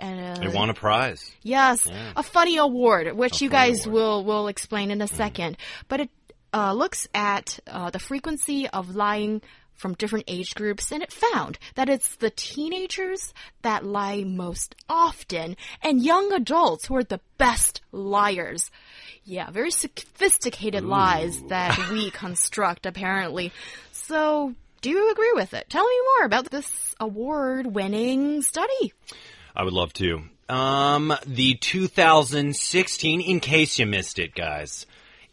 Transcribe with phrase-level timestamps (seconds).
[0.00, 1.30] uh, They won a prize.
[1.42, 2.12] Yes, Yeah.
[2.16, 3.94] a funny award, which A you guys award.
[3.94, 5.56] will will explain in a second.
[5.88, 6.10] But it
[6.54, 9.42] uh, looks at uh, the frequency of lying
[9.74, 13.32] from different age groups, and it found that it's the teenagers
[13.62, 18.72] that lie most often, and young adults who are the best liars.
[19.24, 23.52] Yeah, very sophisticated lies that we construct, apparently.
[23.92, 24.54] So.
[24.80, 25.68] Do you agree with it?
[25.68, 28.92] Tell me more about this award-winning study.
[29.58, 30.22] I would love to.
[30.48, 34.86] Um, the 2016, in case you missed it, guys,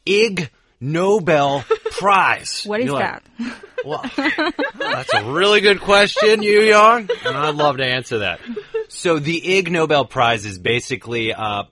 [0.06, 0.50] Ig
[0.82, 2.64] Nobel Prize.
[2.66, 3.24] What is You're that?
[3.40, 3.54] like,
[3.86, 4.04] Well,
[4.80, 8.40] that's a really good question, Yu Young, and I'd love to answer that.
[8.88, 11.66] So the Ig Nobel Prize is basically, uh,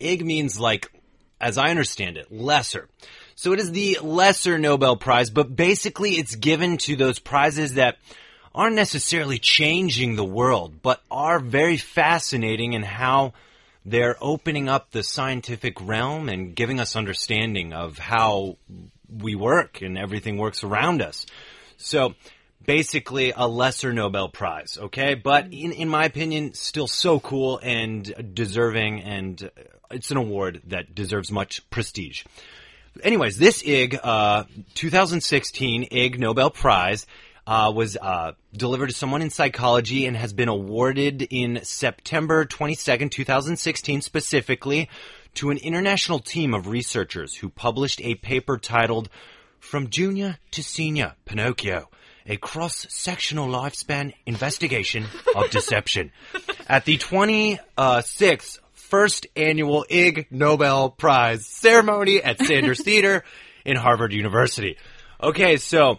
[0.00, 0.90] Ig means like,
[1.40, 2.88] as I understand it, lesser.
[3.36, 7.98] So it is the lesser Nobel Prize, but basically it's given to those prizes that
[8.58, 13.32] aren't necessarily changing the world, but are very fascinating in how
[13.86, 18.56] they're opening up the scientific realm and giving us understanding of how
[19.08, 21.24] we work and everything works around us.
[21.76, 22.16] So
[22.66, 25.14] basically a lesser Nobel Prize, okay?
[25.14, 29.50] But in, in my opinion, still so cool and deserving and
[29.88, 32.24] it's an award that deserves much prestige.
[33.04, 37.06] Anyways, this IG, uh, 2016 IG Nobel Prize,
[37.48, 43.10] uh, was uh, delivered to someone in psychology and has been awarded in September 22nd,
[43.10, 44.90] 2016, specifically
[45.32, 49.08] to an international team of researchers who published a paper titled
[49.60, 51.88] From Junior to Senior Pinocchio.
[52.26, 56.12] A cross-sectional lifespan investigation of deception.
[56.68, 63.24] At the 26th first annual Ig Nobel Prize ceremony at Sanders Theater
[63.64, 64.76] in Harvard University.
[65.22, 65.98] Okay, so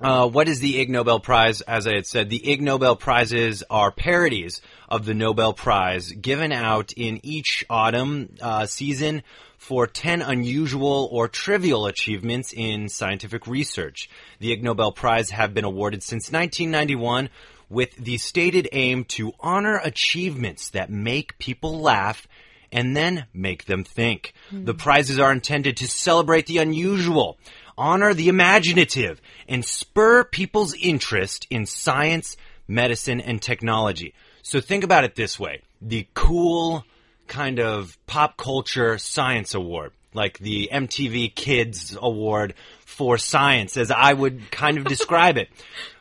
[0.00, 1.62] uh, what is the Ig Nobel Prize?
[1.62, 6.52] As I had said, the Ig Nobel Prizes are parodies of the Nobel Prize given
[6.52, 9.22] out in each autumn uh, season
[9.56, 14.10] for 10 unusual or trivial achievements in scientific research.
[14.38, 17.30] The Ig Nobel Prize have been awarded since 1991
[17.68, 22.28] with the stated aim to honor achievements that make people laugh
[22.70, 24.34] and then make them think.
[24.64, 27.38] The prizes are intended to celebrate the unusual,
[27.78, 32.36] honor the imaginative, and spur people's interest in science,
[32.68, 34.14] medicine, and technology.
[34.42, 35.62] So think about it this way.
[35.82, 36.84] The cool
[37.26, 42.54] kind of pop culture science award, like the MTV Kids Award
[42.84, 45.48] for science, as I would kind of describe it.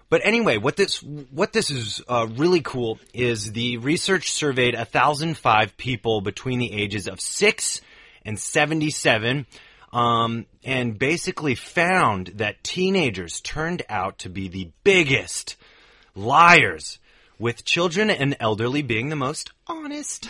[0.09, 5.77] But anyway, what this what this is uh, really cool is the research surveyed 1,005
[5.77, 7.81] people between the ages of six
[8.23, 9.45] and 77,
[9.95, 15.55] um, and basically found that teenagers turned out to be the biggest
[16.13, 16.99] liars,
[17.39, 20.29] with children and elderly being the most honest.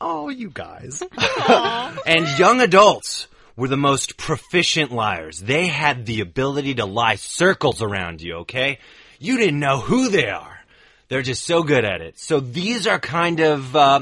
[0.00, 1.02] Oh, you guys.
[2.06, 5.40] and young adults were the most proficient liars.
[5.40, 8.78] They had the ability to lie circles around you, okay?
[9.18, 10.58] You didn't know who they are.
[11.08, 12.18] They're just so good at it.
[12.18, 14.00] So these are kind of uh,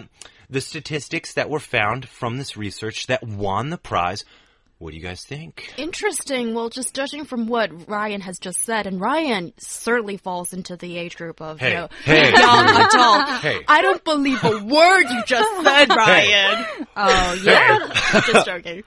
[0.50, 4.24] the statistics that were found from this research that won the prize.
[4.84, 5.72] What do you guys think?
[5.78, 6.52] Interesting.
[6.52, 10.98] Well, just judging from what Ryan has just said, and Ryan certainly falls into the
[10.98, 12.30] age group of Hey, you know, hey.
[12.30, 13.28] young adult.
[13.40, 13.60] Hey.
[13.66, 16.66] I don't believe a word you just said, Ryan.
[16.96, 17.78] Oh, yeah.
[18.26, 18.82] just joking.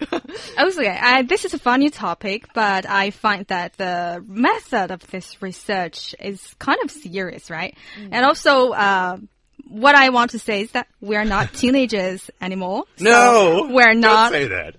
[0.59, 5.41] Okay, I, this is a funny topic, but I find that the method of this
[5.41, 7.75] research is kind of serious, right?
[8.11, 9.17] And also, uh,
[9.69, 12.85] what I want to say is that we are not teenagers anymore.
[12.97, 14.31] So No, we're not.
[14.31, 14.75] Don't say that.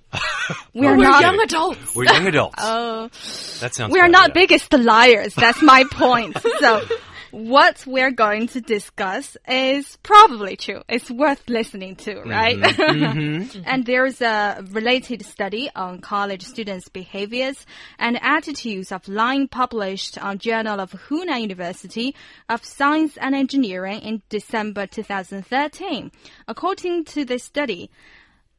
[0.75, 1.21] We're We're not.
[1.21, 1.95] young adults.
[1.95, 2.55] We're young adults.
[2.59, 3.09] Oh,
[3.61, 3.93] that sounds.
[3.93, 4.35] we are not yeah.
[4.35, 5.35] biggest liars.
[5.35, 6.39] That's my point.
[6.61, 6.83] so,
[7.31, 10.83] what we're going to discuss is probably true.
[10.89, 12.31] It's worth listening to, mm-hmm.
[12.31, 12.59] right?
[12.99, 13.63] Mm-hmm.
[13.65, 17.67] and there's a related study on college students' behaviors
[17.99, 22.15] and attitudes of lying published on Journal of Hunan University
[22.49, 26.11] of Science and Engineering in December 2013.
[26.47, 27.91] According to this study,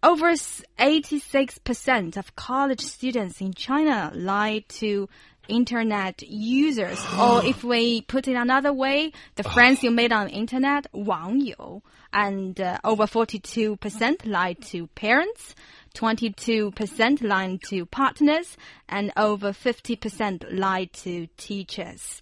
[0.01, 5.09] over 86% of college students in China lie to
[5.49, 10.33] internet users, or if we put it another way, the friends you made on the
[10.33, 11.81] internet, 网友,
[12.13, 15.55] and uh, over 42% lied to parents.
[15.95, 18.57] 22% lied to partners
[18.87, 22.21] and over 50% lied to teachers.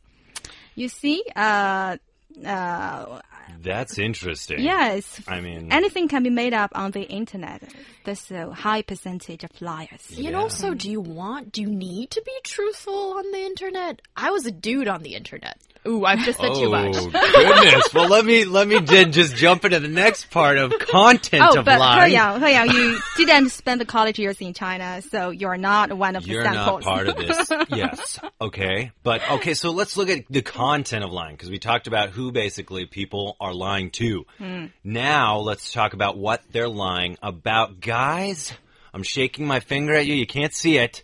[0.75, 1.97] You see, uh,
[2.45, 3.21] uh,
[3.61, 4.59] That's interesting.
[4.59, 7.63] yes, I mean, anything can be made up on the internet.
[8.03, 10.17] There's a high percentage of liars.
[10.17, 14.01] And also, do you want, do you need to be truthful on the internet?
[14.15, 15.57] I was a dude on the internet.
[15.87, 16.95] Ooh, I've just said too much.
[16.95, 17.87] Oh goodness!
[17.93, 21.59] well, let me let me then just jump into the next part of content Oh,
[21.59, 22.11] of but He lying.
[22.13, 22.77] Yang, He
[23.19, 26.51] you didn't spend the college years in China, so you're not one of You're the
[26.51, 27.49] not part of this.
[27.69, 28.19] yes.
[28.41, 28.91] Okay.
[29.03, 32.31] But okay, so let's look at the content of lying because we talked about who
[32.31, 34.25] basically people are lying to.
[34.37, 34.65] Hmm.
[34.83, 37.79] Now let's talk about what they're lying about.
[37.79, 38.53] Guys,
[38.93, 40.15] I'm shaking my finger at you.
[40.15, 41.03] You can't see it.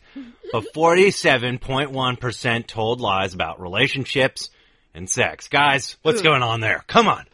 [0.51, 4.49] But 47.1% told lies about relationships
[4.93, 5.47] and sex.
[5.47, 6.83] Guys, what's going on there?
[6.87, 7.25] Come on.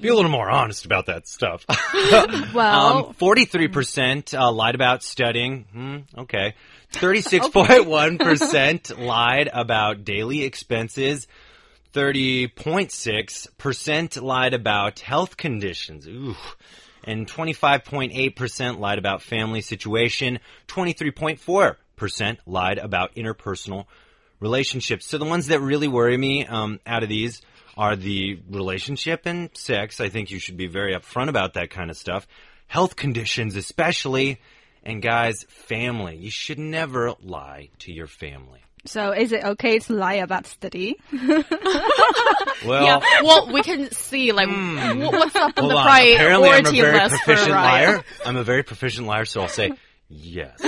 [0.00, 1.64] Be a little more honest about that stuff.
[2.54, 5.64] well, Um, 43% uh, lied about studying.
[5.72, 6.54] Hmm, okay.
[6.92, 11.28] 36.1% lied about daily expenses.
[11.94, 16.06] 30.6% lied about health conditions.
[16.08, 16.34] Ooh.
[17.04, 20.38] And 25.8% lied about family situation.
[20.68, 23.84] 23.4% lied about interpersonal
[24.42, 25.06] relationships.
[25.06, 27.40] So the ones that really worry me um, out of these
[27.78, 30.00] are the relationship and sex.
[30.00, 32.26] I think you should be very upfront about that kind of stuff.
[32.66, 34.40] Health conditions, especially.
[34.82, 36.16] And guys, family.
[36.16, 38.60] You should never lie to your family.
[38.84, 40.96] so is it okay to lie about study?
[42.64, 45.84] Well, Yeah, well, we can see, like, wh- what's up with hold the on.
[46.14, 48.04] Apparently, I'm a very proficient liar.
[48.24, 49.72] I'm a very proficient liar, so I'll say
[50.08, 50.60] yes.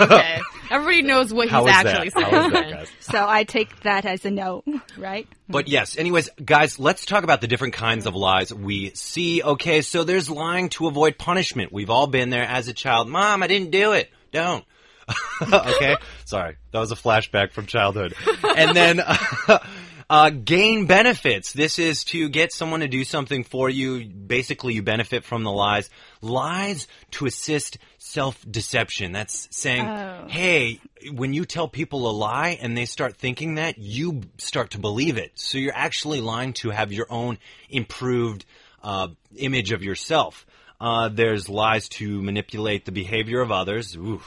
[0.00, 0.40] Okay.
[0.70, 2.12] Everybody knows what How he's is actually that?
[2.20, 2.30] saying.
[2.32, 2.88] How is that, guys?
[3.00, 4.62] so I take that as a no,
[4.96, 5.26] right?
[5.48, 9.42] But yes, anyways, guys, let's talk about the different kinds of lies we see.
[9.42, 11.72] Okay, so there's lying to avoid punishment.
[11.72, 13.08] We've all been there as a child.
[13.08, 14.10] Mom, I didn't do it.
[14.30, 14.64] Don't.
[15.42, 16.56] okay, sorry.
[16.70, 18.14] That was a flashback from childhood.
[18.44, 19.58] And then, uh,
[20.30, 21.52] gain benefits.
[21.52, 24.04] This is to get someone to do something for you.
[24.04, 25.88] Basically, you benefit from the lies.
[26.20, 29.12] Lies to assist self-deception.
[29.12, 30.26] That's saying, Oh.
[30.28, 30.80] hey,
[31.12, 35.16] when you tell people a lie and they start thinking that, you start to believe
[35.16, 35.32] it.
[35.36, 38.44] So you're actually lying to have your own improved
[38.82, 40.44] uh, image of yourself.
[40.80, 43.94] Uh, there's lies to manipulate the behavior of others.
[43.94, 44.22] Ooh.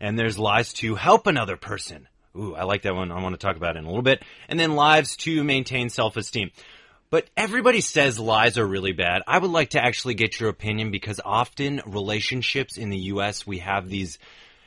[0.00, 2.08] And there's lies to help another person.
[2.36, 3.12] Ooh, I like that one.
[3.12, 4.22] I want to talk about it in a little bit.
[4.48, 6.50] And then lies to maintain self-esteem.
[7.10, 9.20] But everybody says lies are really bad.
[9.26, 13.46] I would like to actually get your opinion because often relationships in the U.S.
[13.46, 14.18] we have these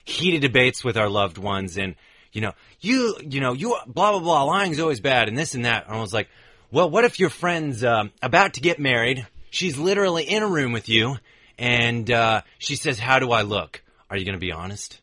[0.04, 1.96] heated debates with our loved ones, and
[2.32, 2.52] you know,
[2.82, 5.88] you you know, you blah blah blah, lying's always bad, and this and that.
[5.88, 6.30] And I was like,
[6.72, 9.26] well, what if your friend's um, about to get married?
[9.50, 11.18] She's literally in a room with you,
[11.58, 15.02] and uh, she says, "How do I look?" Are you going to be honest?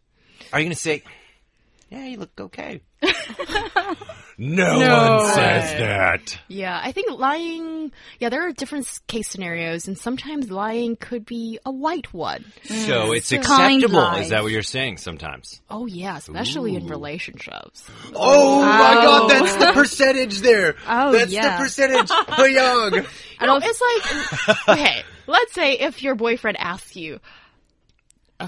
[0.53, 1.03] Are you going to say,
[1.93, 2.81] "Yeah, you look okay"?
[4.39, 5.79] no, one says way.
[5.81, 6.39] that.
[6.49, 11.27] Yeah, I think lying, yeah, there are different s- case scenarios, and sometimes lying could
[11.27, 12.45] be a white one.
[12.65, 13.17] So mm.
[13.17, 14.01] it's Kind acceptable.
[14.01, 14.25] lies.
[14.25, 15.61] Is that what you're saying sometimes?
[15.69, 17.87] Oh, yeah, especially in relationships.
[18.15, 20.77] Oh, my god, that's the percentage there.
[20.89, 21.57] Oh, that's yeah.
[21.57, 22.11] the percentage.
[22.11, 23.07] Young.
[23.39, 27.21] I don't, it's like, okay, let's say if your boyfriend asks you,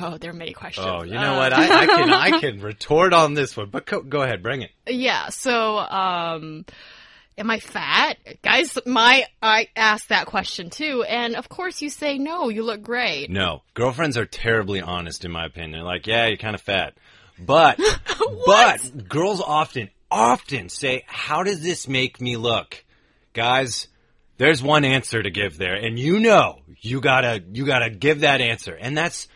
[0.02, 0.86] oh, there are many questions.
[0.88, 1.52] Oh, you know what?
[1.52, 4.70] I, I can I can retort on this one, but go, go ahead, bring it.
[4.86, 6.64] Yeah, so, um,
[7.36, 8.18] am I fat?
[8.42, 12.82] Guys, my, I asked that question too, and of course you say, no, you look
[12.82, 13.30] great.
[13.30, 15.72] No, girlfriends are terribly honest, in my opinion.
[15.72, 16.94] They're like, yeah, you're kind of fat,
[17.38, 17.80] but
[18.46, 22.84] but girls often often say, how does this make me look,
[23.32, 23.88] guys?
[24.36, 28.40] There's one answer to give there, and you know you gotta you gotta give that
[28.40, 29.28] answer, and that's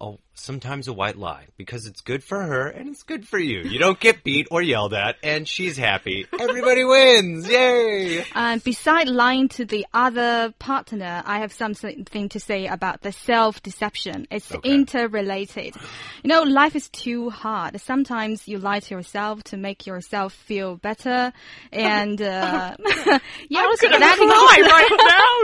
[0.00, 3.60] oh sometimes a white lie because it's good for her and it's good for you.
[3.62, 6.26] You don't get beat or yelled at, and she's happy.
[6.38, 7.48] Everybody wins!
[7.48, 8.24] Yay!
[8.34, 14.28] And beside lying to the other partner, I have something to say about the self-deception.
[14.30, 14.70] It's Okay.
[14.74, 15.74] interrelated.
[16.22, 17.80] You know, life is too hard.
[17.80, 21.32] Sometimes you lie to yourself to make yourself feel better,
[21.72, 22.76] and uh,
[23.48, 25.37] yeah, also that right now.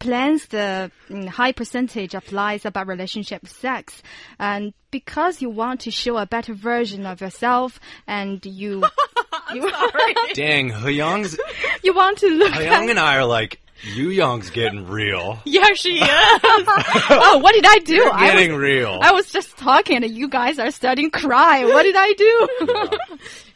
[0.00, 0.10] Yeah.
[0.10, 4.02] that explains the mm, high percentage of lies about relationship sex.
[4.38, 8.82] And because you want to show a better version of yourself, and you
[9.54, 9.70] you,
[10.34, 11.38] Dang, Hyung's
[11.82, 15.38] you want to look Hyung and I are like Yu Young's getting real.
[15.46, 16.02] Yeah, she is.
[16.04, 18.02] oh, what did I do?
[18.12, 18.98] I was, Getting real.
[19.02, 21.64] I was just talking and you guys are starting to cry.
[21.64, 22.48] What did I do?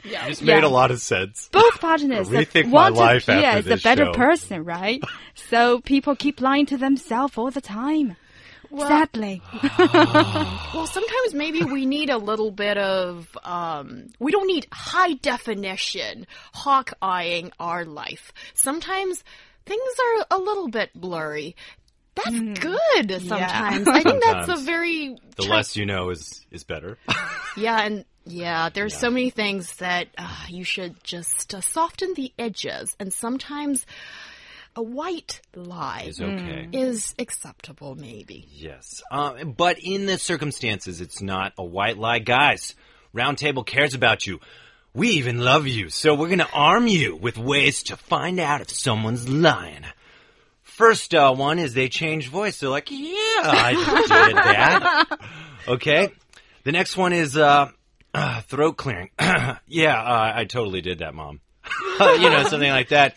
[0.11, 0.29] yeah.
[0.29, 0.55] Just Yeah.
[0.57, 1.49] made a lot of sense.
[1.53, 4.13] Both partners that Rethink my want life to after yeah, is a better show.
[4.15, 5.03] person, right?
[5.35, 8.17] so people keep lying to themselves all the time.
[8.77, 9.41] Sadly.
[10.75, 16.27] Well, sometimes maybe we need a little bit of, um, we don't need high definition
[16.53, 18.33] hawk eyeing our life.
[18.55, 19.23] Sometimes
[19.67, 21.57] things are a little bit blurry.
[22.15, 23.89] That's good sometimes.
[23.89, 26.97] I think that's a very, The less you know is is better.
[27.57, 32.33] yeah, and yeah, there's so many things that uh, you should just uh, soften the
[32.39, 32.95] edges.
[33.01, 33.85] And sometimes
[34.77, 36.69] a white lie is okay.
[36.73, 38.47] is acceptable, maybe.
[38.51, 39.03] Yes.
[39.11, 42.21] Um, but in the circumstances, it's not a white lie.
[42.21, 42.75] Guys,
[43.15, 44.41] Roundtable cares about you.
[44.95, 48.71] We even love you, so we're gonna arm you with ways to find out if
[48.71, 49.85] someone's lying.
[50.63, 52.61] First uh, one is they change voice.
[52.61, 53.73] They're like, yeah, I
[54.29, 55.19] did that.
[55.67, 56.11] Okay.
[56.65, 57.71] The next one is uh,
[58.13, 59.09] uh, throat clearing.
[59.67, 61.41] yeah, uh, I totally did that, mom.
[62.01, 63.17] you know, something like that.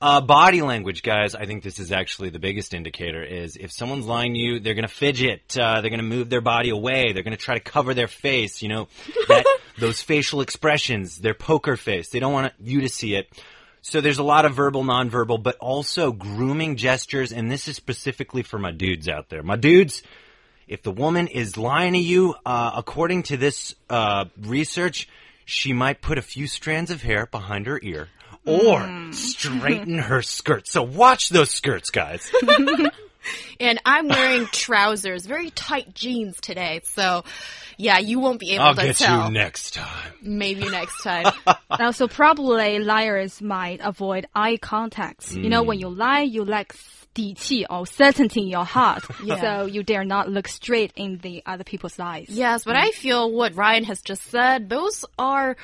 [0.00, 1.34] Uh, body language, guys.
[1.34, 3.22] I think this is actually the biggest indicator.
[3.22, 5.56] Is if someone's lying to you, they're gonna fidget.
[5.58, 7.12] Uh, they're gonna move their body away.
[7.12, 8.60] They're gonna try to cover their face.
[8.60, 8.88] You know,
[9.28, 9.46] that
[9.78, 12.08] those facial expressions, their poker face.
[12.10, 13.28] They don't want you to see it.
[13.82, 18.42] So there's a lot of verbal, nonverbal, but also grooming gestures, and this is specifically
[18.42, 19.44] for my dudes out there.
[19.44, 20.02] My dudes,
[20.66, 25.08] if the woman is lying to you, uh, according to this uh, research,
[25.44, 28.08] she might put a few strands of hair behind her ear
[28.44, 30.66] or straighten her skirt.
[30.66, 32.30] So watch those skirts, guys.
[33.60, 36.80] And I'm wearing trousers, very tight jeans today.
[36.84, 37.24] So,
[37.76, 39.26] yeah, you won't be able I'll to get tell.
[39.26, 40.12] you next time.
[40.22, 41.32] Maybe next time.
[41.70, 45.34] Also, probably liars might avoid eye contacts.
[45.34, 45.82] You know, when hmm.
[45.82, 46.74] you lie, you lack
[47.16, 49.02] 底气 or certainty in your heart.
[49.26, 49.40] Yeah.
[49.40, 52.26] So you dare not look straight in the other people's eyes.
[52.28, 52.82] yes, but hmm.
[52.82, 55.56] I feel what Ryan has just said, those are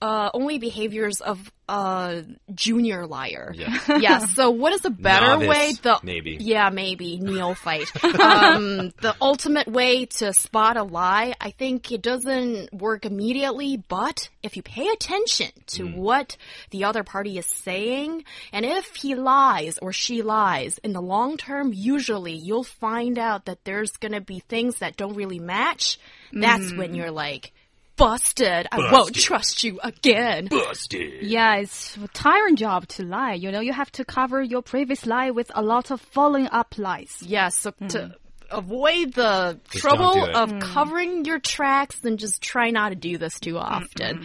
[0.00, 3.52] uh, only behaviors of a junior liar.
[3.54, 3.88] Yes.
[4.00, 4.34] yes.
[4.34, 5.72] So what is a better Novice, way?
[5.82, 6.38] The maybe.
[6.40, 8.04] Yeah, maybe neophyte.
[8.04, 14.30] um, the ultimate way to spot a lie, I think it doesn't work immediately, but
[14.42, 16.36] if you pay attention to what
[16.70, 21.36] the other party is saying, and if he lies or she lies, in the long
[21.36, 25.98] term, usually you'll find out that there's gonna be things that don't really match.
[26.32, 27.52] That's when you're like,
[28.00, 28.66] busted.
[28.72, 30.46] I won't trust you again.
[30.46, 31.22] Busted.
[31.22, 33.34] Yeah, it's a tiring job to lie.
[33.34, 36.78] You know, you have to cover your previous lie with a lot of following up
[36.78, 37.18] lies.
[37.20, 37.88] Yes, so hmm.
[37.88, 38.16] to
[38.50, 40.58] avoid the Just trouble don't do of hmm.
[40.58, 44.24] covering your tracks, then just try not to do this too often.